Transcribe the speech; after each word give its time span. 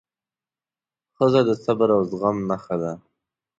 ښځه 1.15 1.41
د 1.47 1.51
صبر 1.63 1.89
او 1.95 2.01
زغم 2.09 2.37
نښه 2.49 2.75
ده. 2.81 2.91